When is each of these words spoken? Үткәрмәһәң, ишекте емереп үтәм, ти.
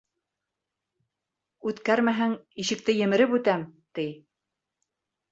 Үткәрмәһәң, 1.71 2.33
ишекте 2.63 2.95
емереп 2.95 3.35
үтәм, 3.41 3.67
ти. 3.99 4.07